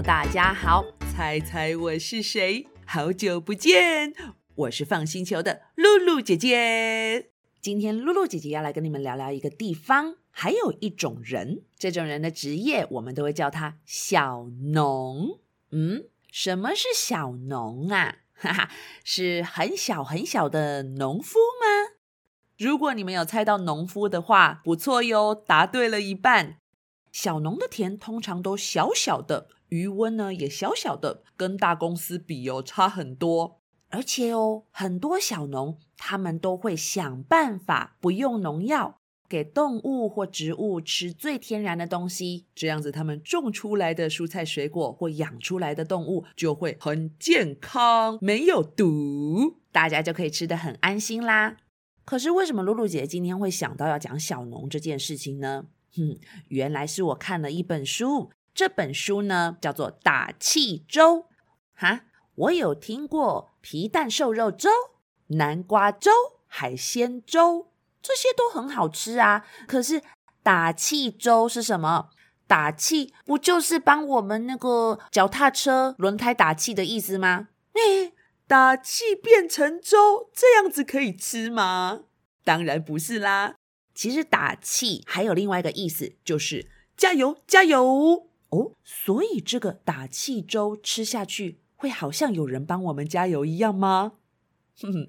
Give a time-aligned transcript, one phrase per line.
[0.00, 0.82] 友大家好，
[1.12, 2.66] 猜猜我是谁？
[2.86, 4.14] 好久不见，
[4.54, 7.30] 我是放星球的露露姐姐。
[7.60, 11.64] 今天露露姐姐要来跟你们聊聊一个地方，还有一种人。
[11.78, 15.38] 这种人的职业，我们都会叫他小农。
[15.70, 18.16] 嗯，什么是小农啊？
[18.34, 18.70] 哈哈，
[19.04, 21.96] 是很小很小的农夫吗？
[22.56, 26.56] 如果你们有猜到农夫的话，不错哟，答对了一半。
[27.12, 33.60] 小农的田通常都小小的，余温呢也小小的，跟大公司比哦差很多。
[33.88, 38.96] 而且哦，很多小农他们都会想办法不用农药，
[39.28, 51.56] 给动物或植物吃最天然的东西，这样子他们种出来的蔬菜水果或养出来的动物就会很健康，没有毒，大家就可以吃得很安心啦。
[52.04, 55.66] 可是为什么露露姐今天会想到要讲小农这件事情呢？
[55.96, 61.16] 哼，原来是我看了一本书，这本书呢叫做《打气粥》
[61.74, 62.02] 哈。
[62.36, 64.70] 我有听过皮蛋瘦肉粥、
[65.28, 66.10] 南瓜粥、
[66.46, 69.44] 海鲜粥，这些都很好吃啊。
[69.66, 70.02] 可是
[70.42, 72.08] 打气粥是什么？
[72.46, 77.48] 打气不就是帮我们那个脚踏车轮胎打气的意思吗？
[77.74, 78.12] 哎，
[78.48, 82.00] 打气变成粥，这样子可以吃吗？
[82.42, 83.54] 当然不是啦。
[84.00, 88.72] 其实打气还有另外一个意思，就是加油加油哦。
[88.82, 94.12] 所以这个打气粥吃下去，会好像有人帮我们加油一样吗？
[94.80, 95.06] 哼哼，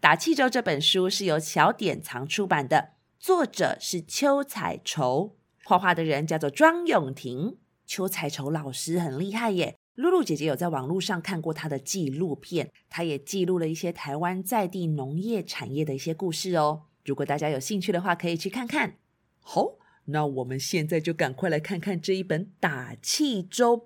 [0.00, 7.58] 打气粥这本书是由小典藏出版的，作者是邱彩绸，画画的人叫做庄永婷。
[7.84, 16.84] 邱彩绸老师很厉害耶，露露姐姐有在网络上看过她的纪录片，她也记录了一些台湾在地农业产业的一些故事哦。
[17.10, 18.94] 如果大家有兴趣的话，可以去看看。
[19.40, 19.72] 好，
[20.04, 23.78] 那我们现在就赶快来看看这一本《打气粥》。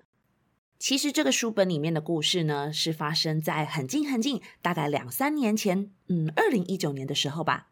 [0.77, 7.69] 其实这个书本里面的故事呢，是发生在很近很近，大概两三年前，嗯，二零一九年的时候吧。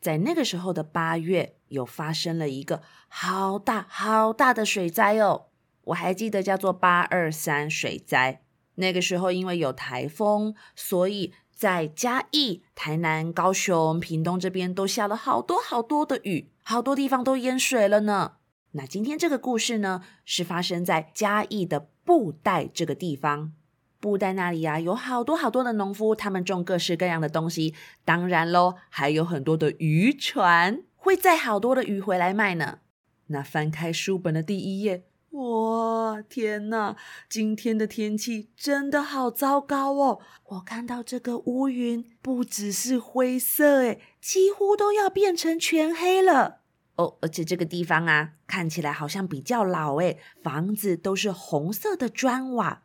[0.00, 5.46] 在那个时候的八月，有发生了一个好大好大的水灾哦。
[5.84, 8.42] 我还记得叫做八二三水灾。
[8.74, 11.32] 那个时候因为有台风，所以。
[11.58, 18.34] 在嘉义、台南、高雄、屏东这边都下了好多好多的雨，好多地方都淹水了呢。
[18.70, 23.54] 那今天这个故事呢，是发生在嘉义的布袋这个地方。
[23.98, 27.74] 布袋那里呀，有好多好多的农夫，他们种各式各样的东西。
[28.04, 32.78] 当然喽，还有很多的渔船会载好多的鱼回来卖呢。
[33.26, 35.02] 那翻开书本的第一页。
[35.30, 36.96] 哇，天哪！
[37.28, 40.20] 今天的天气真的好糟糕哦！
[40.44, 46.62] 我看到这个乌云不只是灰色，诶几乎都要变成全黑了
[46.96, 47.18] 哦。
[47.20, 52.84] 而且这个地方啊，看起来好像比较老，诶房子都是红色的砖瓦。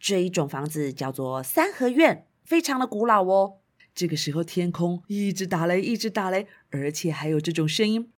[0.00, 3.58] 这一种房子叫做三合院，非常的古老哦。
[3.94, 8.12] 这个时候天空一直打雷，一直打雷，而且还有这种声音。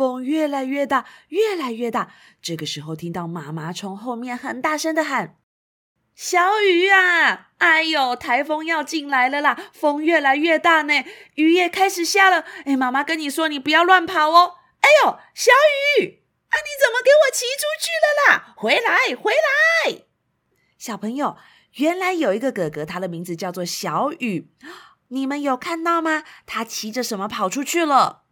[0.00, 2.10] 风越来越大，越来越大。
[2.40, 5.36] 这个时候，听到妈妈从后面很大声的喊
[6.16, 9.58] ：“小雨啊，哎呦，台风要进来了啦！
[9.74, 12.46] 风越来越大呢，雨也开始下了。
[12.64, 14.54] 哎，妈妈跟你说，你不要乱跑哦。
[14.80, 15.52] 哎呦，小
[16.00, 18.54] 雨啊，你怎么给我骑出去了啦？
[18.56, 20.04] 回来，回来！
[20.78, 21.36] 小朋友，
[21.74, 24.50] 原来有一个哥哥，他的名字叫做小雨。
[25.08, 26.24] 你们有看到吗？
[26.46, 28.22] 他骑着什么跑出去了？”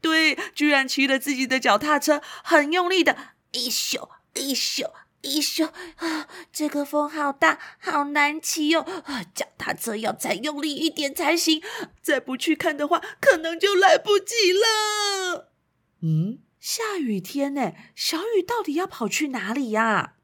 [0.00, 3.16] 对，居然骑了自己的脚踏车，很用力的，
[3.52, 5.66] 一咻一咻一咻
[5.96, 6.28] 啊！
[6.52, 8.80] 这个风好大，好难骑哟！
[8.82, 11.60] 啊，脚踏车要再用力一点才行，
[12.00, 15.52] 再不去看的话，可能就来不及了。
[16.00, 20.14] 嗯，下雨天呢，小雨到底要跑去哪里呀？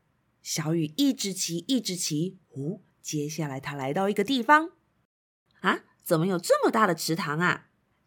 [0.41, 4.71] 小雨一直骑，一直骑，哦，接下来他来到一个地方，
[5.61, 7.67] 啊，怎么有这么大的池塘啊？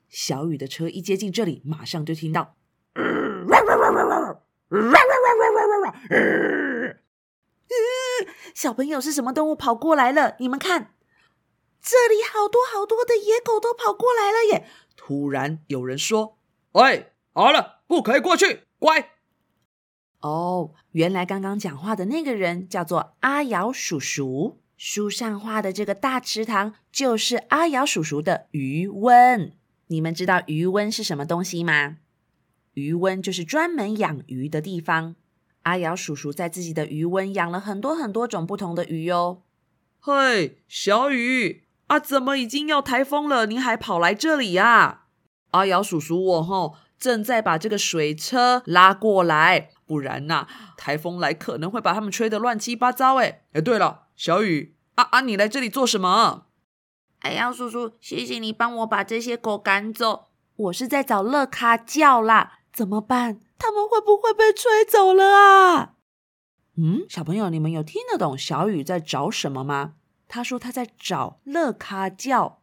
[0.09, 2.55] 小雨的车一接近这里，马上就听到，
[8.53, 10.35] 小朋友是什么动物跑过来了？
[10.39, 10.93] 你们看，
[11.81, 14.67] 这里好多好多的野狗都跑过来了耶！
[14.95, 16.39] 突然有人说
[16.73, 19.11] ：“喂，好了，不可以过去，乖。”
[20.21, 24.61] 哦，原来刚刚讲话的那个人叫做阿瑶叔叔。
[24.75, 29.56] 书上画的这个大池塘就是阿瑶叔叔的余温。
[29.87, 31.97] 你们知道鱼温是什么东西吗？
[32.73, 35.15] 鱼温就是专门养鱼的地方。
[35.63, 39.43] 阿瑶叔叔在自己的鱼温养了很多很多种不同的鱼哟。
[39.99, 45.03] 嘿，小雨啊，怎么已经要台风了，你还跑来这里呀？
[45.51, 53.15] 阿瑶叔叔，我哈正在把这个水车拉过来，不然呐，台风来可能会把他们吹得乱七八糟。
[53.15, 56.46] 哎，哎，对了，小雨，啊啊，你来这里做什么？
[57.27, 60.27] 哎呀，叔叔，谢谢你帮我把这些狗赶走。
[60.55, 63.41] 我是在找乐卡叫啦，怎么办？
[63.59, 65.95] 他们会不会被吹走了啊？
[66.77, 69.95] 嗯，小朋友，你们有听得懂小雨在找什么吗？
[70.29, 72.61] 他说他在找乐卡叫。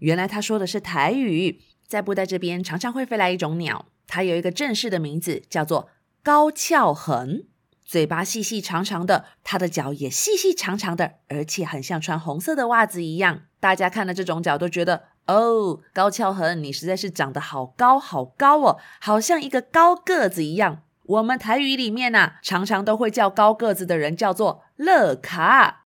[0.00, 1.62] 原来他说的是台语。
[1.86, 5.88] 在布袋这边常常会飞来一种鸟，它有一个正式的名字，叫做
[6.22, 7.44] 高翘横，
[7.88, 13.44] 嘴巴细细长长的，它的脚也细细长长的，而且很像穿红色的袜子一样。
[13.60, 20.82] 大家看了这种脚都觉得，哦，高翘横，你实在是长得好高好高哦，好像一个高个子一样。
[21.06, 25.86] 我们台语里面呢，常常都会叫高个子的人叫做乐卡，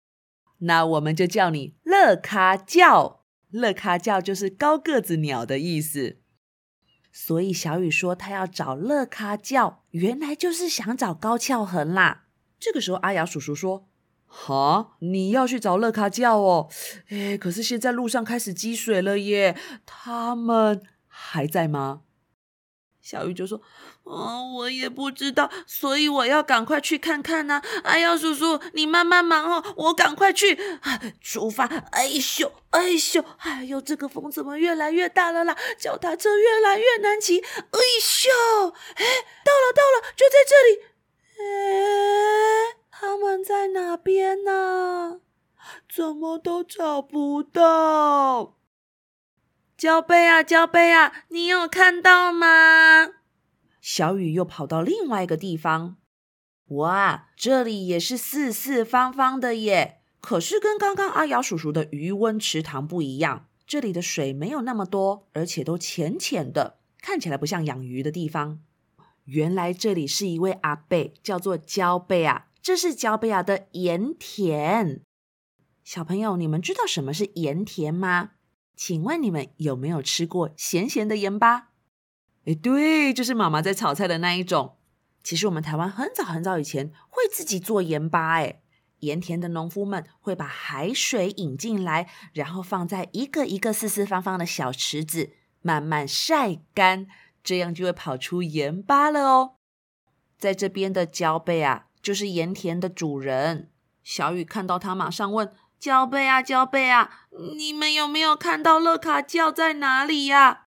[0.58, 3.24] 那我们就叫你乐卡叫。
[3.50, 6.18] 乐卡叫就是高个子鸟的意思，
[7.12, 12.24] 所以小雨说他要找乐咖叫，原来就是想找高翘痕啦。
[12.60, 13.88] 这个时候，阿雅叔叔说
[14.26, 16.68] ：“哈，你要去找乐咖叫哦？
[17.08, 19.56] 哎，可是现在路上开始积水了耶，
[19.86, 22.02] 他们还在吗？”
[23.00, 23.60] 小雨就说
[24.04, 31.64] ：“哦，我也不知道，所以我要赶快去看看呢。”哎呀，叔叔，你慢慢忙哦，我赶快去啊出发。
[31.66, 35.56] 哎咻，哎咻，哎呦，这个风怎么越来越大了啦？
[35.78, 37.38] 脚踏车越来越难骑。
[37.38, 38.28] 哎咻，
[38.94, 39.04] 哎，
[39.44, 40.82] 到了，到了，就在这里。
[41.40, 45.20] 哎，他们在哪边呢？
[45.88, 48.57] 怎么都找不到？
[49.78, 53.10] 焦贝啊，焦贝啊，你有看到吗？
[53.80, 55.98] 小雨又跑到另外一个地方。
[56.70, 60.00] 哇，这里也是四四方方的耶！
[60.20, 68.58] 可是跟刚刚阿瑶叔叔的余温池塘不一样，这里的水没有那么多，而且都浅浅的，看起来不像养鱼的地方。
[69.26, 75.02] 原来这里是一位阿贝，叫做焦贝啊，这是焦贝啊的盐田。
[75.84, 78.32] 小朋友，你们知道什么是盐田吗？
[78.78, 81.70] 请问你们有没有吃过咸咸的盐巴？
[82.46, 84.76] 哎，对，就是妈妈在炒菜的那一种。
[85.24, 88.62] 其实我们台湾很早很早以前会自己做盐巴，哎，
[89.00, 97.08] 盐田的农夫们会把海水引进来，然后放在一个一个四四方方的小池子，慢慢晒干，
[97.42, 99.56] 这样就会跑出盐巴了哦。
[100.38, 103.72] 在这边的焦贝啊，就是盐田的主人。
[104.04, 105.52] 小雨看到他，马上问。
[105.78, 107.08] 交贝啊，交贝啊！
[107.56, 110.66] 你们有没有看到乐卡叫在哪里呀？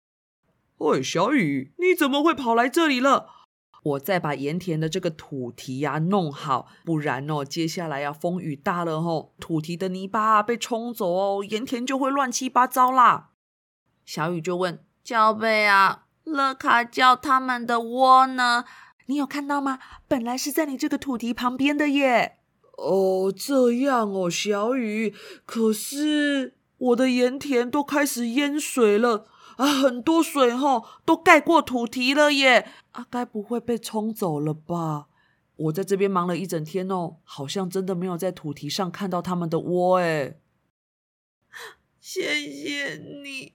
[0.78, 3.30] 喂，小雨，你怎么会跑来这里了？
[3.84, 13.30] 我再把盐田的这个土堤呀弄好，不然哦，接下来要风雨大了哦，土堤的泥巴被冲走哦，盐田就会乱七八糟啦。
[14.04, 18.64] 小雨就问交贝啊，乐卡叫他们的窝呢？
[19.06, 19.78] 你有看到吗？
[20.08, 22.40] 本来是在你这个土堤旁边的耶。
[22.76, 25.14] 哦，这样哦，小雨。
[25.44, 29.26] 可是我的盐田都开始淹水了
[29.56, 32.70] 啊，很多水哈，都盖过土堤了耶！
[32.92, 35.06] 啊，该不会被冲走了吧？
[35.56, 40.36] 我在这边忙了一整天哦，好像真的没有在土堤上看到他们的窝哎。
[41.98, 42.22] 谢
[42.52, 43.54] 谢你，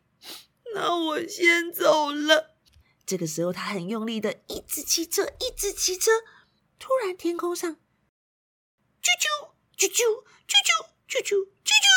[0.74, 2.56] 那我先走了。
[3.06, 6.12] 这个时候，他很用力的一直骑车，一直骑车。
[6.80, 7.78] 突然，天空上。
[9.02, 9.26] 啾啾
[9.78, 10.02] 啾啾
[10.48, 10.72] 啾啾
[11.08, 11.88] 啾啾啾啾！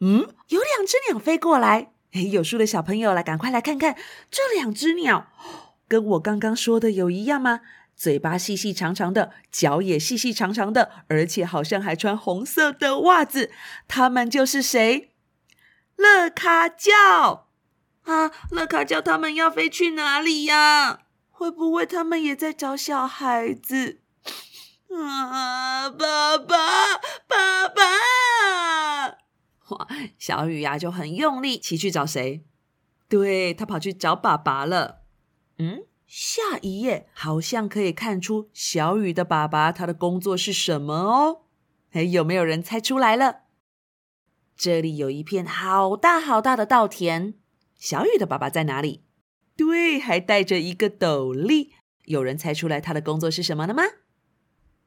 [0.00, 1.92] 嗯，有两只鸟飞过来。
[2.12, 3.96] 哎， 有书的小朋友来，赶快来看看
[4.30, 5.32] 这两只鸟，
[5.88, 7.60] 跟我刚刚说的有一样吗？
[7.96, 13.52] 嘴巴细细长长的，脚也细细长长的，而且好像还穿红色的袜子。
[13.86, 15.12] 它们就是谁？
[15.96, 17.48] 乐卡叫
[18.02, 18.32] 啊！
[18.50, 21.00] 乐卡叫，他们要飞去哪里呀？
[21.30, 24.00] 会不会他们也在找小孩子？
[25.02, 26.96] 啊，爸爸，
[27.26, 27.82] 爸爸！
[29.68, 32.44] 哇，小雨呀就很用力骑去找谁？
[33.08, 35.02] 对他跑去找爸爸了。
[35.58, 41.42] 嗯，下一页好像可以看出小雨的爸爸他的工作是什么哦。
[41.92, 43.42] 哎，有没有人猜出来了？
[44.56, 47.34] 这里有一片好大好大的稻田，
[47.78, 49.04] 小雨的爸爸在哪里？
[49.56, 51.72] 对，还戴着一个斗笠。
[52.04, 53.82] 有人猜出来他的工作是什么了吗？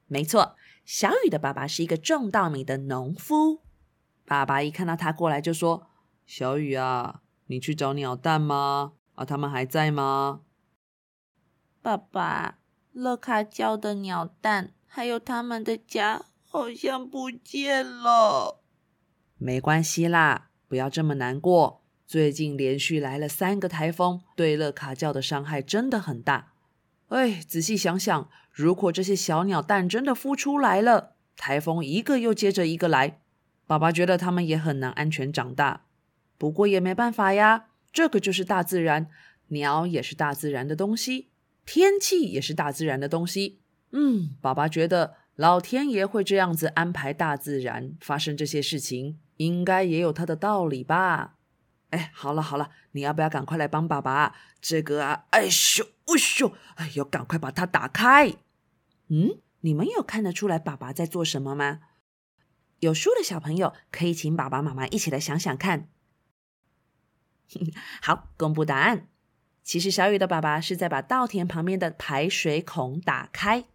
[0.07, 3.61] 没错，小雨的爸爸是一个种稻米的农夫。
[4.25, 5.87] 爸爸一看到他过来，就说
[6.25, 8.93] ：“小雨啊，你去找鸟蛋吗？
[9.15, 10.41] 啊，他们还在吗？”
[11.81, 12.59] 爸爸，
[12.91, 18.61] 乐卡教的鸟蛋还有他们的家好像不见了。
[19.37, 21.83] 没关系啦，不要这么难过。
[22.05, 26.53] 最近连续来了三个台风，对乐卡教的伤害真的很大。
[27.07, 33.21] 哎，仔细想想，如果这些小鸟蛋真的孵出来了，台风一个又接着一个来，
[33.65, 35.85] 爸爸觉得它们也很难安全长大。
[36.37, 39.07] 不过也没办法呀，这个就是大自然，
[39.47, 41.29] 鸟也是大自然的东西，
[41.65, 43.61] 天气也是大自然的东西。
[43.91, 51.36] 嗯，爸爸觉得老天爷会这样子安排大自然发生这些事情，应该也有他的道理吧。
[51.89, 54.35] 哎，好了好了，你要不要赶快来帮爸爸？
[54.59, 58.35] 这个啊，哎咻，哎咻，哎呦，赶快把它打开。
[59.07, 61.79] 嗯，你们有看得出来爸爸在做什么吗？
[62.79, 65.89] 有书的小朋友可以请爸爸妈妈一起来想想看。
[68.01, 69.07] 好，公布答案。
[69.63, 73.65] 其实小雨的爸爸是在把稻田旁边的排水孔打开。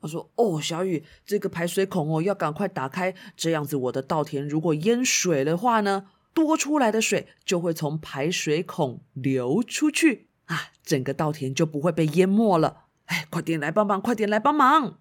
[0.00, 12.84] 他说：“哦，小雨，这个排水孔哦，要赶快打开，这样子我的稻田如果淹水的话呢？”多出来的水就会从排水孔流出去啊，整个稻田就不会被淹没了。
[13.06, 14.98] 哎，快点来帮忙，快点来帮忙！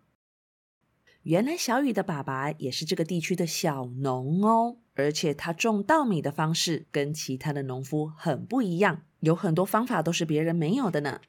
[1.23, 11.21] 原来小雨的爸爸也是这个地区的小农哦，而且他种稻米的方式跟其他的农夫很不一样，有很多方法都是别人没有的呢。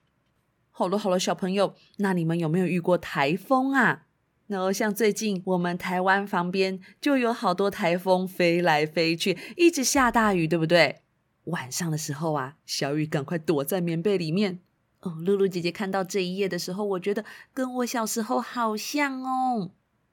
[0.70, 4.06] 好了好了，小朋友，那你们有没有遇过台风啊？
[4.46, 11.02] 然后像最近我们台湾旁边就有好多台风飞来飞去，一直下大雨，对不对？
[11.44, 14.60] 晚上的时候啊，小雨赶快躲在棉被里面。
[15.00, 19.72] 哦，露露姐姐看到这一页的时候，我觉得跟我小时候好像哦。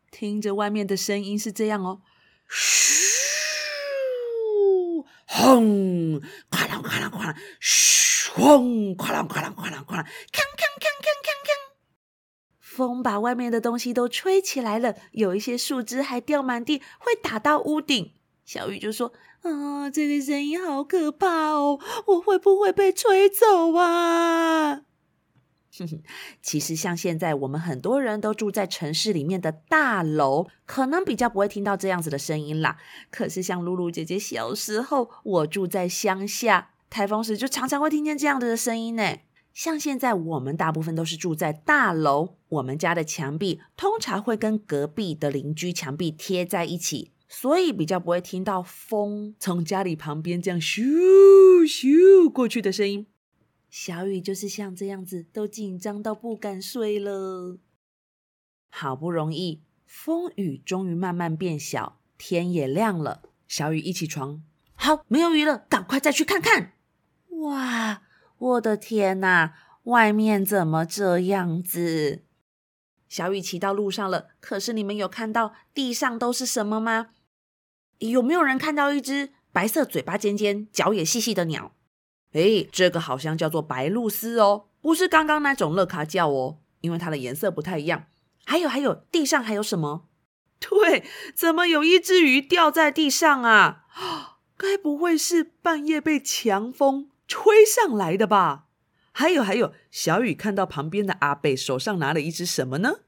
[0.09, 2.01] 听着外面的声音是这样哦，
[2.47, 3.05] 嘘，
[5.27, 10.48] 轰，哐啷哐啷哐啷，嘘，轰，哐啷哐啷哐啷哐啷，锵锵锵锵锵锵。
[12.87, 18.13] 风把外面的东西都吹起来了，有一些树枝还掉满地，会打到屋顶。
[18.45, 19.11] 小雨就说
[19.43, 24.81] ：“啊，这个声音好可怕哦，我会不会被吹走啊？”
[26.41, 32.77] 其实像现在我们很多人都住在城市里面的大楼，可能比较不会听到这样子的声音啦。
[33.11, 39.19] 可是像露露姐姐小时候，我住在乡下，台风时就常常会听见这样子的声音呢。
[39.59, 50.79] 像现在我们大部分都是住在大楼，我们家的墙壁通常会跟隔壁的邻居墙壁贴在一起，所以比较不会听到风从家里旁边这样咻
[51.65, 53.07] 咻过去的声音。
[53.69, 57.57] 小雨就是像这样子，都紧张到不敢睡了。
[58.69, 63.23] 好不容易风雨终于慢慢变小，天也亮了。
[63.45, 64.41] 小雨一起床，
[64.75, 66.75] 好，没有雨了，赶快再去看看。
[67.41, 68.03] 哇！
[68.39, 69.53] 我的天哪，
[69.83, 72.23] 外面怎么这样子？
[73.09, 77.07] 小雨骑到路上了，可是你们有看到地上都是什么吗？
[77.97, 81.73] 有没有人看到一只白色、嘴巴尖尖、脚也细细的鸟？
[82.31, 88.05] 哎，这个好像叫做白鹭鸶哦，不是刚刚那种乐卡叫哦，因为它的颜色不太一样。
[88.45, 90.07] 还有还有，地上还有什么？
[90.61, 91.03] 对，
[91.35, 93.87] 怎么有一只鱼掉在地上啊？
[94.55, 97.08] 该不会是半夜被强风？
[97.29, 98.65] 吹上来的吧？
[99.13, 103.01] 还有还有，小雨看到旁边的阿贝手上拿了一只什么呢？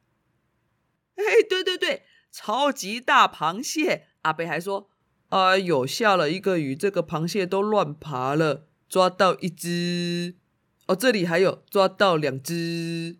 [1.15, 4.07] 哎，对对对，超级大螃蟹！
[4.21, 4.89] 阿贝还说
[5.29, 10.35] ：“哎呦，下了一个雨，这个螃蟹都乱爬了，抓到一只。
[10.87, 13.17] 哦，这里还有抓到两只。”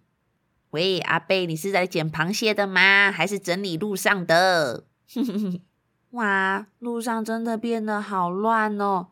[0.72, 3.12] 喂，阿贝，你是在捡螃蟹的吗？
[3.12, 4.86] 还是整理路上的？
[6.12, 9.10] 哇，路上真的变得好乱哦！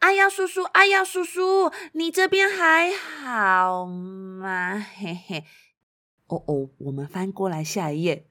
[0.00, 4.78] 阿耀叔叔，阿耀叔叔，你这边还好吗？
[4.78, 5.44] 嘿嘿，
[6.28, 8.28] 哦哦，我们翻过来下一页。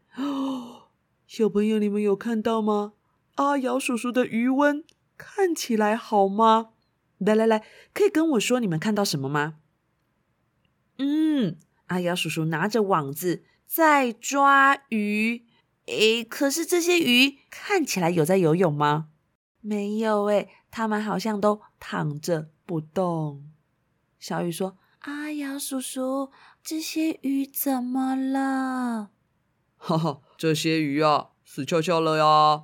[1.28, 2.94] 小朋友，你们有看到吗？
[3.36, 4.84] 阿瑶叔叔的余温
[5.18, 6.70] 看起来好吗？
[7.18, 9.56] 来来来，可以跟我说你们看到什么吗？
[10.98, 11.58] 嗯，
[11.88, 15.46] 阿瑶叔叔拿着网子在抓鱼。
[15.88, 19.10] 诶，可是这些鱼看起来有在游泳吗？
[19.60, 20.50] 没有诶。
[20.72, 23.50] 他们好像都躺着不动。
[24.20, 26.32] 小雨说：“阿瑶叔叔，
[26.64, 29.10] 这些鱼怎么了？”
[29.78, 32.64] 哈哈，这些鱼啊，死翘翘了呀！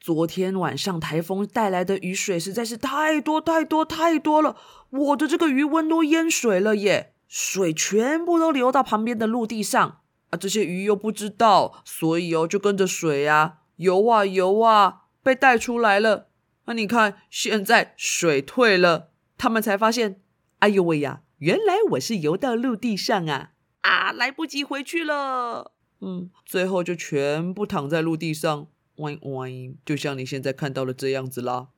[0.00, 4.56] 昨天晚上台风带来的雨水实在是太多太多太多了，
[4.90, 7.14] 我的这个鱼温都淹水了耶！
[7.26, 10.00] 水全部都流到旁边的陆地上
[10.30, 10.36] 啊！
[10.38, 16.27] 这些鱼又不知道，所以哦，就跟着水啊游啊游啊，被带出来了。
[16.68, 19.08] 那你看，现在水退了，
[19.38, 20.20] 他们才发现，
[20.58, 23.52] 哎呦喂呀，原来我是游到陆地上啊！
[23.80, 25.72] 啊，来不及回去了。
[26.02, 29.50] 嗯，最后就全部躺在陆地上，歪歪，
[29.86, 31.68] 就像你现在看到的这样子啦。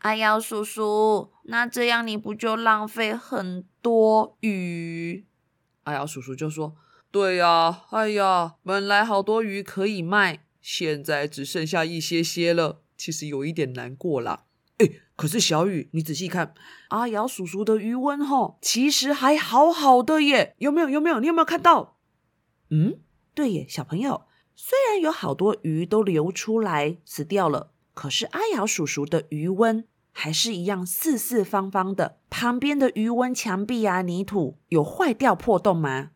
[0.00, 5.24] 阿瑶叔叔，那这样你不就浪费很多鱼？
[5.84, 6.76] 阿瑶叔叔就说
[7.10, 14.44] ：“对呀，哎呀，本来好多鱼可以卖，现在只剩下一些些了，其实有一点难过啦。”
[14.76, 16.54] 哎，可是小雨，你仔细看，
[16.88, 20.88] 阿瑶叔叔的余温哈，其实还好好的耶，有没有？
[20.88, 21.20] 有没有？
[21.20, 21.98] 你有没有看到？
[22.70, 22.98] 嗯，
[23.34, 27.72] 对耶，小朋友，虽然有好多鱼都流出来死掉了。
[27.92, 36.12] 可是阿瑶叔叔的余温还是一样四四方方的，旁边的余温墙壁啊、泥土有坏掉破洞吗？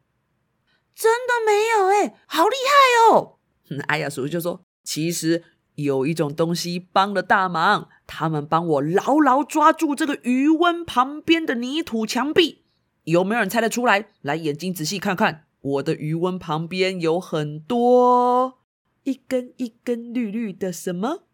[0.95, 3.39] 真的没有哎，好厉害哦！
[3.89, 5.45] 阿瑶叔叔就说：“其实
[5.77, 12.63] 有一种东西帮了大忙，他们帮我牢牢抓住这个余温旁边的泥土墙壁。
[13.05, 14.07] 有没有人猜得出来？
[14.23, 18.61] 来，眼睛仔细看看，我的余温旁边有很多
[19.03, 21.25] 一根一根绿绿的什么？”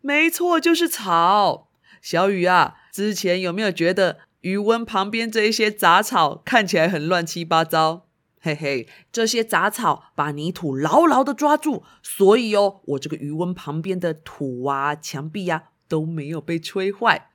[0.00, 1.68] 没错，就是草。
[2.02, 8.06] 小雨啊，之前有没有觉得余温旁边这一些杂草看起来很乱七八糟？
[8.44, 17.30] 嘿嘿，这些杂草把泥土牢牢的抓住，所以哦，我这个余温旁边的土啊、墙壁呀都没有被吹坏。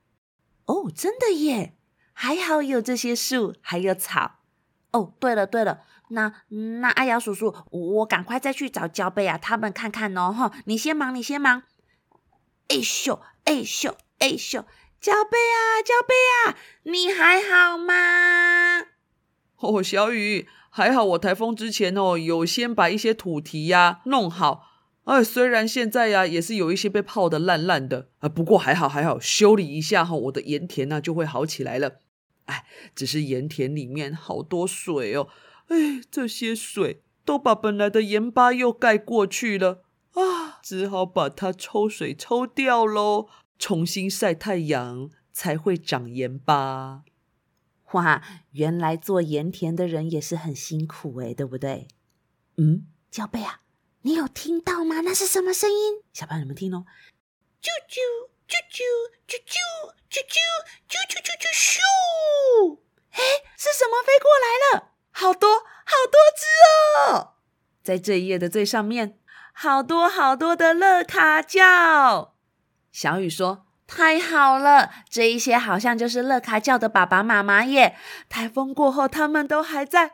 [0.66, 1.74] 哦，真的耶！
[2.14, 4.42] 还好有这些树，还有草。
[4.92, 10.32] 哦，对了对了，那那阿瑶叔叔，我赶快再去找焦贝啊，他们看看哦。
[10.32, 11.64] 哈，你先忙，你先忙。
[12.68, 14.64] 哎咻，哎咻，哎咻，
[15.02, 16.14] 焦贝啊，焦贝
[16.46, 18.82] 啊，你还好吗？
[19.58, 24.68] 哦，小雨，还好，我台风之前哦，有先把一些土堤呀弄好。
[25.06, 32.02] 哎，虽然现在呀也是有一些被泡的烂烂的啊，不过还好还好，修理一下哈，我的盐田呢就会好起来了。
[32.46, 35.28] 哎，只是盐田里面好多水哦，
[35.68, 39.84] 哎，这些水都把本来的盐巴又盖过去了。
[40.14, 47.04] 啊，只好把它抽水抽掉喽，重新晒太阳才会长盐巴。
[47.94, 48.22] 哇，
[48.52, 51.88] 原来做盐田的人也是很辛苦诶，对不对？
[52.58, 53.62] 嗯，小贝啊，
[54.02, 55.02] 你有听到吗？
[55.02, 56.04] 那是什么声音？
[56.14, 56.86] 小朋友们听哦，
[57.62, 57.98] 啾啾
[58.48, 58.84] 啾啾
[59.28, 59.56] 啾啾
[60.10, 60.18] 啾
[60.88, 62.80] 啾啾啾啾咻！
[63.12, 63.22] 哎，
[63.58, 64.94] 是什么飞过来了？
[65.12, 67.34] 好多好多只哦，
[67.84, 69.20] 在这一页的最上面。
[69.52, 72.36] 好多好多的乐卡叫，
[72.94, 77.96] 小雨说：“太好了，这一些好像就是乐卡叫的爸爸妈妈耶！
[78.30, 80.12] 台风过后，他们都还在，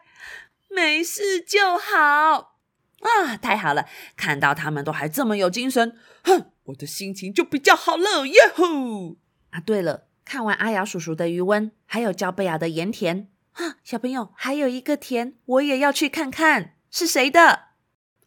[0.69, 2.55] 没事就好
[3.01, 3.35] 啊！
[3.41, 3.85] 太好了，
[4.15, 9.17] 看到他们都还这么有精神，哼，我的心情就比较好了耶吼！
[9.49, 17.65] 啊，对了，看完阿雅叔叔的余温，还有焦贝亚的盐田啊，小朋友还有一个田，我也要去看看是谁的。”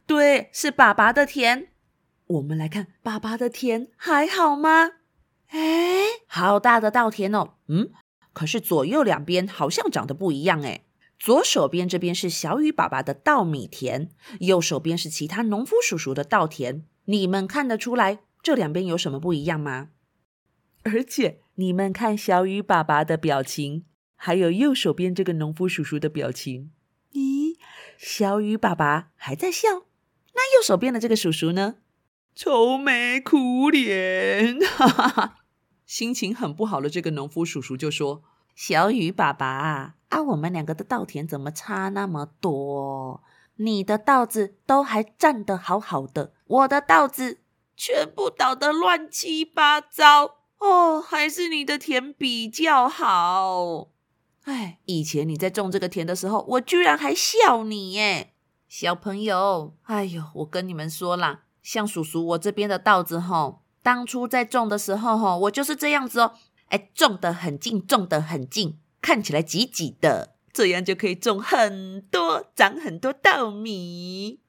[0.06, 1.68] 对，是爸爸的田。
[2.26, 4.92] 我们来看爸爸的田还好吗？
[5.48, 7.54] 哎，好大的稻田哦。
[7.68, 7.90] 嗯，
[8.32, 10.84] 可是左右两边好像长得不一样哎。
[11.18, 16.84] 左手边这边是小雨爸爸的稻米田，右手边是其他农夫叔叔的稻田。
[17.06, 19.88] 你们看得出来这两边有什么不一样吗？
[20.84, 23.84] 而且你们看小雨爸爸的表情，
[24.14, 26.70] 还有右手边这个农夫叔叔的表情，
[27.12, 27.56] 咦，
[27.96, 29.68] 小雨爸爸还在笑。
[30.34, 31.76] 那右手边的这个叔叔呢？
[32.40, 34.56] 愁眉苦脸，
[35.84, 38.22] 心情很不好的这个农夫叔叔就说
[38.54, 43.24] ：“小雨爸爸啊，我们两个的稻田怎么差那么多？
[43.56, 47.40] 你的稻子都还站得好好的，我的稻子
[47.76, 50.36] 全部倒得乱七八糟。
[50.60, 53.88] 哦，还是你的田比较好。
[54.44, 58.34] 哎，以前你在种这个田的时候，我居然还笑你耶。”
[58.68, 66.32] 小朋友，哎呦，我跟你们说啦，像叔叔我这边的稻子吼，当初在种的时候吼，我就是这样子哦，
[66.68, 74.40] 哎，种得很近，种得很近，看起来挤挤的，这样就可以种很多，长很多稻米。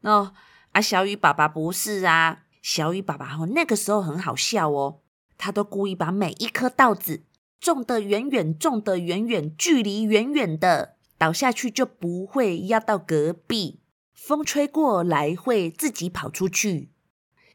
[0.00, 0.32] 哦，
[0.70, 5.00] 啊，小雨爸爸不是啊，小雨爸爸吼那个时候很好笑哦，
[5.36, 7.24] 他都故意把每一颗稻子
[7.60, 10.96] 种得远远，种得远远，距离远远的。
[11.18, 13.81] 倒下去就不会压到隔壁，
[14.24, 16.92] 风吹过来会自己跑出去。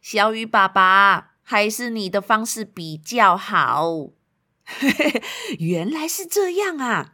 [0.02, 4.10] 小雨爸爸，还是你的方式比较好。
[5.60, 7.14] 原来是这样啊！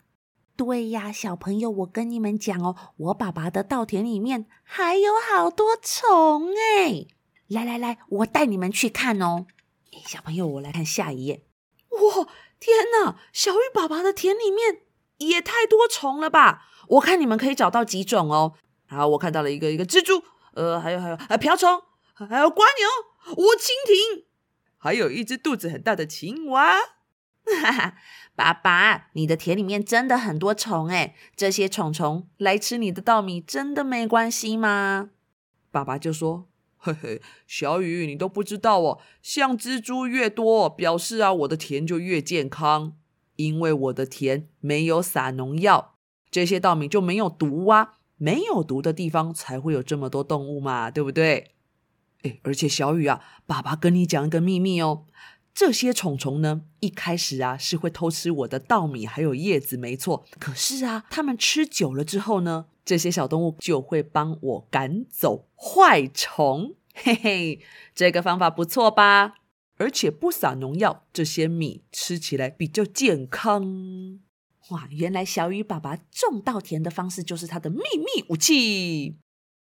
[0.56, 7.06] 对呀，小朋友，我跟你们讲哦，我爸爸的稻田里面还有好多虫哎！
[7.48, 9.46] 来来来，我带你们去看哦。
[10.08, 11.44] 小朋友，我来看下一页。
[11.89, 12.28] 哇，
[12.60, 13.18] 天哪！
[13.32, 14.82] 小雨爸爸的田里面。
[15.20, 16.63] 也太多虫了吧！
[16.88, 18.56] 我看你们可以找到几种哦。
[18.93, 21.82] 好，我看到了一个一个蜘蛛，呃，还有还有啊瓢虫，
[22.13, 24.25] 还有瓜牛、无蜻蜓，
[24.77, 26.77] 还有一只肚子很大的青蛙。
[27.45, 27.95] 哈哈，
[28.36, 35.10] 爸爸，你的田里面真的很多虫哎，这些虫虫来吃你的稻米，真的没关系吗？
[35.69, 42.93] 爸爸就说：“嘿嘿，小雨，你都不知道哦，像蜘蛛越多，表示啊，我的田就越健康，
[43.36, 45.95] 因为我的田没有撒农药，
[46.32, 47.95] 这些稻米就没有毒啊。
[48.17, 51.52] 没有毒的地方才会有这么多动物嘛，对不对？
[52.23, 55.06] 哎，而且小雨啊，爸爸跟你讲一个秘密哦。”
[55.54, 60.26] 这些虫虫呢，一开始啊是会偷吃我的稻米还有叶子，没错。
[60.39, 66.73] 可是啊，它们吃久了之后呢，这些小动物就会帮我赶走坏虫。
[66.95, 67.60] 嘿嘿，
[67.93, 69.36] 这个方法不错吧？
[69.78, 74.19] 而且不撒农药，这些米吃起来比较健康。
[74.69, 79.17] 哇，原来小雨爸爸种稻田的方式就是他的秘密武器。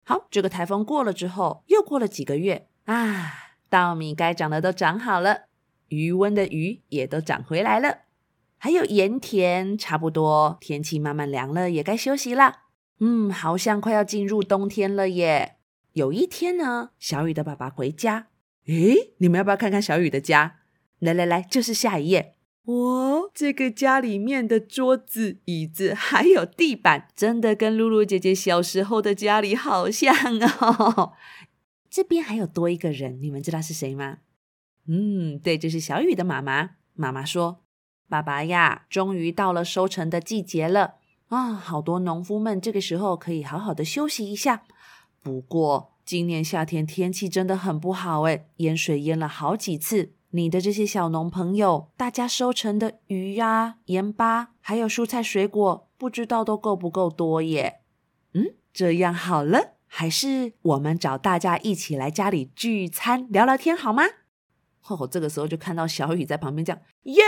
[0.04, 3.32] 好，这个台风过了之后，又过了几个月啊，
[3.70, 5.44] 稻米该长的都长好了。
[5.88, 8.00] 余温的鱼也都长回来了，
[8.58, 12.64] 还有盐田，差不多天气慢慢凉了，也该休息啦。
[13.00, 15.58] 嗯，好像快要进入冬天了耶。
[15.94, 18.28] 有一天呢，小雨的爸爸回家，
[18.66, 20.58] 诶，你们要不要看看小雨的家？
[21.00, 22.36] 来来来，就是下一页。
[22.66, 30.16] 哇，这个家里面的桌子、椅子还有地板，真的跟露露姐姐小时候的家里好像
[30.60, 31.14] 哦。
[31.90, 34.20] 这边还有多一个人，你们知道是谁吗？
[34.88, 36.72] 嗯，对，就是小雨的妈妈。
[36.94, 37.64] 妈妈说
[38.08, 40.96] ：“爸爸呀，终于到了收成的季节了
[41.28, 41.54] 啊！
[41.54, 44.64] 好多农夫们这个时候可以好好的休息一下。
[45.22, 50.14] 不过今年夏天天气真的很不好诶，淹水淹了好几次。
[50.36, 57.82] 你的这些小农朋友，大家收成的鱼呀、盐巴，还有蔬菜水果，不知道都够不够多耶？
[58.34, 64.02] 嗯，这样好了，还是我们找大家一起来家里聚餐聊聊天好吗？”
[64.90, 67.24] 哦，这个时候就看到小雨在旁边讲：“耶，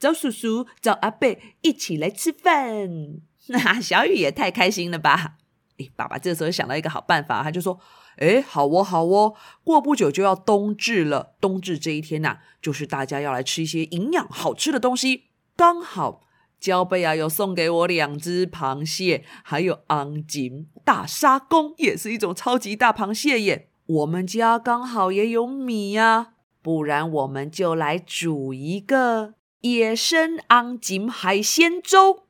[0.00, 2.88] 找叔叔，找阿贝一起来吃饭。
[3.46, 5.36] ”那小雨也太开心了吧！
[5.78, 7.78] 哎，爸爸这时候想到一个好办法，他就说
[8.18, 11.34] ：“哎，好哦，好哦，过不久就要冬至了。
[11.40, 15.24] 冬至这一天呐，就是大家要来吃一些营养好吃的东西。
[15.56, 16.22] 刚好
[16.58, 23.68] 焦贝啊，有送给我两只螃蟹，还有昂金大沙公，也是一种超级大螃蟹耶。
[23.86, 26.32] 我们家刚好也有米呀。”
[26.64, 32.24] 不然我们就来煮一个野生昂金海鲜粥。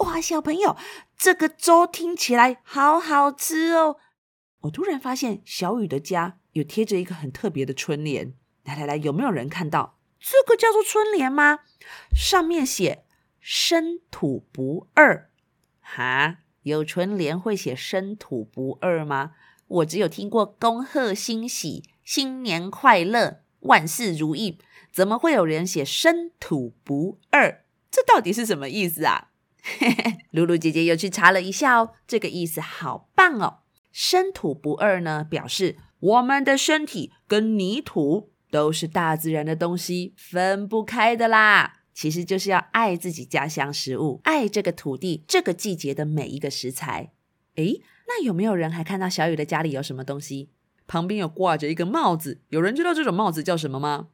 [0.00, 0.76] 哇，小朋友，
[1.16, 3.96] 这个粥听起来好好吃哦！
[4.62, 8.34] 我突然发现小雨的家有贴着一个很特别的春联。
[8.64, 11.60] 来来来，有没有人看到这个叫做春联吗？
[12.14, 13.04] 上面写
[13.40, 15.30] “生土不二”。
[15.80, 19.32] 哈，有春联会写“生土不二”吗？
[19.66, 23.40] 我只有听过“恭贺新喜”“新年快乐”。
[23.60, 24.58] 万事如意，
[24.92, 27.64] 怎么会有人写生土不二？
[27.90, 29.28] 这到底是什么意思啊？
[30.32, 33.60] 露露姐姐又去查了一下哦，这个意思好棒哦！
[33.90, 41.78] 生土不二呢，表示我们的身体跟泥土都是大自然的东西，分不开的啦。
[41.92, 47.12] 其实就是要爱自己家乡食物，爱这个土地，这个季节的每一个食材。
[47.56, 50.50] 诶，那有没有人还看到小雨的家里有什么东西？
[50.86, 54.08] 旁边有挂着一个帽子，有人知道这种帽子叫什么吗？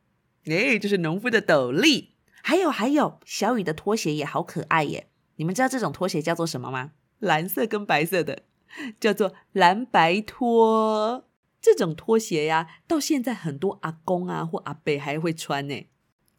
[0.46, 2.14] 哎，就是农夫的斗笠。
[2.42, 5.08] 还有还有，小雨的拖鞋也好可爱耶！
[5.36, 6.92] 你们知道这种拖鞋叫做什么吗？
[7.18, 8.42] 蓝色跟白色的，
[9.00, 11.24] 叫做蓝白拖。
[11.60, 15.86] 这种拖鞋呀，到现在很多阿公啊或阿伯还会穿呢。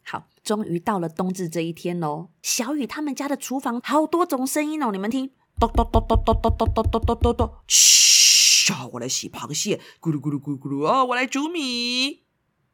[0.02, 2.30] 好，终于到了冬至这一天喽！
[2.40, 8.72] 小雨他们家的厨房好多种声音哦，你们听，咚咚咚咚咚咚咚咚咚咚咚咚，嘘。
[8.92, 11.04] 我来洗螃蟹，咕噜咕噜咕噜咕噜啊！
[11.04, 12.24] 我来煮米，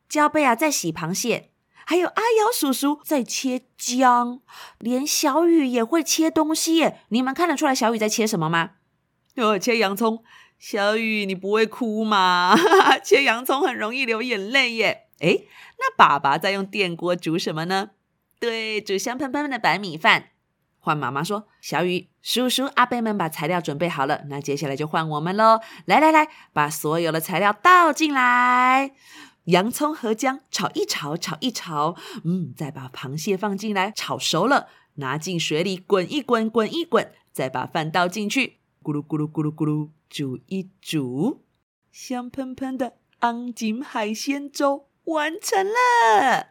[0.09, 1.51] 焦贝啊在洗螃蟹，
[1.87, 4.41] 还有阿瑶叔叔在切姜，
[4.79, 7.01] 连小雨也会切东西耶！
[7.09, 8.73] 你们看得出来小雨在切什么吗？
[9.37, 10.23] 哦，切洋葱。
[10.59, 12.57] 小雨，你不会哭吗？
[13.05, 15.09] 切洋葱很容易流眼泪耶。
[15.21, 15.47] 诶，
[15.79, 17.91] 那爸爸在用电锅煮什么呢？
[18.41, 20.31] 对，煮香喷喷的白米饭。
[20.79, 25.61] 换妈妈说：“小雨叔叔、阿贝们把材料准备好了，那接下来就换我们喽！
[25.87, 28.93] 来来来，把所有的材料倒进来，
[29.45, 41.43] 洋葱和姜炒一炒，炒一炒，嗯，再把螃蟹放进来，炒熟了，拿进水里滚一滚，滚一滚，再把饭倒进去，咕噜咕噜咕噜咕噜，煮一煮，
[41.91, 46.49] 香喷喷的昂井海鲜粥完成了。”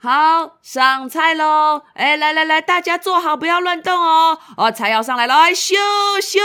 [0.00, 1.82] 好，上菜喽！
[1.94, 4.38] 哎，来来来，大家坐好，不要乱动哦。
[4.56, 5.74] 哦，菜要上来了，哎，咻
[6.20, 6.38] 咻！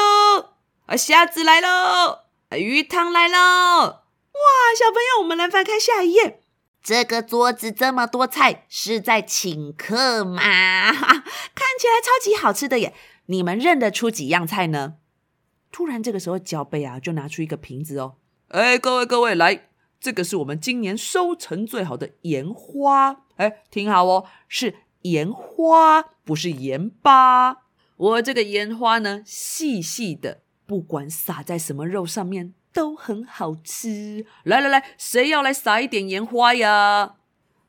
[0.87, 2.21] 啊，虾子来喽，
[2.57, 3.37] 鱼汤来喽！
[3.37, 4.41] 哇，
[4.75, 6.41] 小朋友，我们来翻开下一页。
[6.81, 10.41] 这个桌子这么多菜，是在请客吗？
[10.41, 12.95] 看起来超级好吃的耶！
[13.27, 14.95] 你们认得出几样菜呢？
[15.73, 18.15] 突然，这个时候脚背啊就拿出一个瓶子哦，
[18.47, 27.63] 哎，各位各位来，这个是我们今年收成最好的盐花，哎，听好哦，是盐花，不是盐巴。
[27.97, 32.53] 我这个盐花呢，细细的，不管撒在什么肉上面。
[32.73, 37.17] 都很好吃，来来来，谁要来撒一点盐花呀？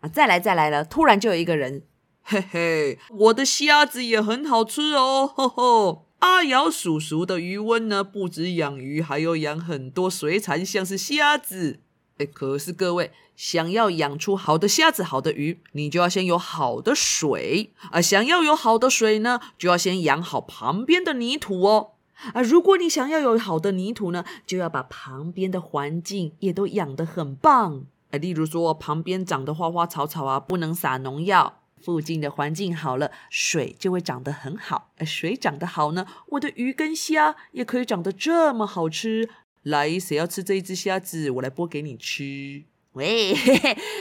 [0.00, 0.82] 啊，再来再来了！
[0.82, 1.82] 突然就有一个人，
[2.22, 6.06] 嘿嘿，我的虾子也很好吃哦，吼吼！
[6.24, 11.80] 阿瑶叔叔的渔温呢，不止养鱼，还有养很多水产，像是虾子。
[12.16, 18.00] 哎，可是各位想要养出好的虾子、好的鱼，你就要先有好的水啊！
[18.00, 21.90] 想要有好的水呢，就要先养好旁边的泥土哦。
[22.32, 27.84] 啊，如果你想要有好的泥土呢，就要把旁边的环境也都养得很棒。
[28.10, 31.60] 啊，例如说旁边长的花花草草啊，不能撒农药。
[31.84, 34.92] 附近的环境好了，水就会长得很好。
[35.04, 39.28] 水长得好呢，我的鱼跟虾也可以长得这么好吃。
[39.62, 41.30] 来，谁要吃这一只虾子？
[41.30, 42.64] 我来剥给你吃。
[42.92, 43.34] 喂，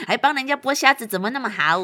[0.06, 1.80] 还帮人家剥虾子，怎么那么好？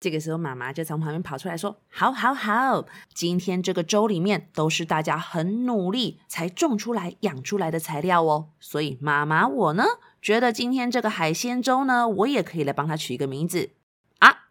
[0.00, 2.84] 这个时候，妈妈就从旁边跑出来说：“好，好，好！
[3.14, 8.50] 今天这个粥里面都是大家很努力才种出来、养出来的材料哦。
[8.60, 9.84] 所以，妈妈我呢，
[10.20, 13.83] 觉得今天这个海鲜粥呢，我也可以来帮它取一个名字啊，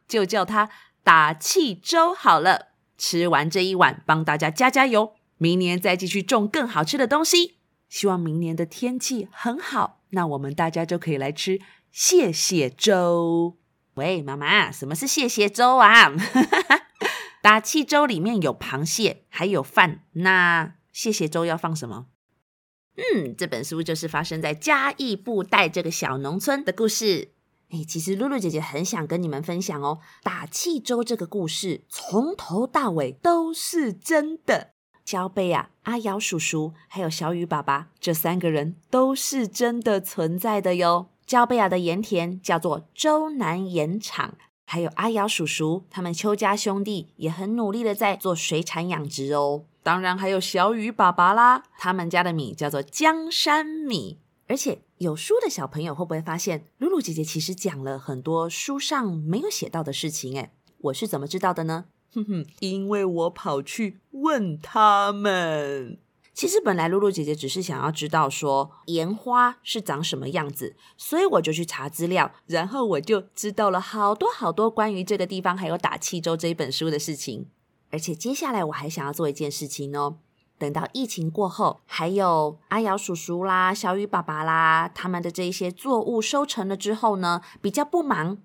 [0.08, 0.70] 就叫它
[1.04, 2.74] 打气粥好了。
[2.98, 7.58] 吃完这一碗，帮大家加加油，明年再继续种更好吃的东西。
[7.90, 11.60] 希望明年的天气很好，那我们大家就可以来吃
[11.92, 13.58] 谢谢粥。”
[13.96, 16.12] 喂，妈妈，什么是蟹蟹粥啊？
[17.44, 22.08] 打气粥里面有螃蟹，还有饭，那蟹蟹粥要放什么？
[22.96, 27.33] 嗯，这本书就是发生在嘉义布袋这个小农村的故事。
[27.74, 34.74] 哎，其实露露姐姐很想跟你们分享哦，打气周这个故事从头到尾都是真的。
[35.04, 41.08] 小贝啊，阿瑶叔叔，还有小雨爸爸，这三个人都是真的存在的哟。
[41.26, 44.36] 焦贝亚的盐田叫做周南盐场，
[44.68, 49.66] 还有阿瑶叔叔，他们邱家兄弟也很努力的在做水产养殖哦。
[49.82, 54.20] 当然还有小雨爸爸啦，他们家的米叫做江山米。
[54.48, 60.36] 而且有书的小朋友会不会发现，露露姐姐其实讲了很多书上没有写到的事情？
[60.36, 61.86] 诶我是怎么知道的呢？
[62.14, 65.98] 哼哼，因为我跑去问他们。
[66.34, 77.48] 其实本来露露姐姐只是想要知道说盐花是长什么样子，所以我就去查资料，然后我就知道了好多好多关于这个地方还有打气州这一本书的事情。
[77.92, 80.18] 而且接下来我还想要做一件事情哦，
[80.64, 88.38] 等到疫情过后，还有阿瑶叔叔啦、小雨爸爸啦，他们的这一些作物收成了之后呢，比较不忙，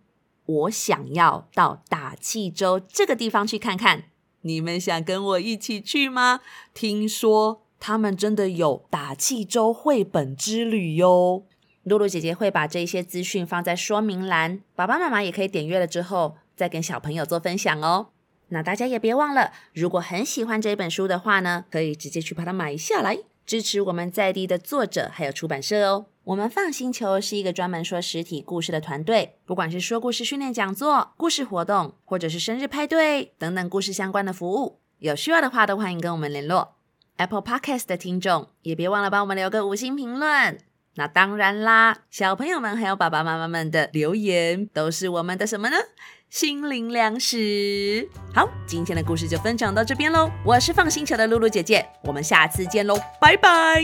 [0.45, 4.05] 我想要到打气粥这个地方去看看。
[4.41, 6.41] 你们想跟我一起去吗？
[6.75, 7.63] 听说。
[7.81, 11.45] 他们真的有打气粥绘本之旅哟！
[11.85, 18.09] 露露姐姐会把这些资讯放在说明栏，爸爸妈妈也可以点阅了之后再跟小朋友做分享哦。
[18.49, 26.07] 那大家也别忘了，如果很喜欢这本书的话呢，可以直接去把它买下来，支持我们在地的作者还有出版社哦。
[26.25, 36.75] 我们放星球是一个专门说实体故事的团队，不管是说故事训练讲座、故事活动，或者是生日派对等等故事相关的服务，有需要的话都欢迎跟我们联络。
[37.17, 40.59] Apple Podcast 的听众也别忘了帮我们留个五星评论。
[40.95, 45.77] 那当然啦，小朋友们还有爸爸妈妈们的留言都是我们的什么呢？
[46.31, 48.09] 心灵粮食。
[48.35, 50.31] 好，今天的故事就分享到这边喽。
[50.45, 53.83] 我是放星球的露露姐姐，我们下次见喽，拜拜。